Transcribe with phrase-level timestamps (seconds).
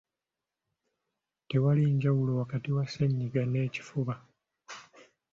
[1.49, 4.15] Tewali njawulo wakati wa ssennyiga n'ekifuba.